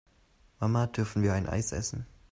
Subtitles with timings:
[0.59, 2.07] Mama, dürfen wir ein Eis essen?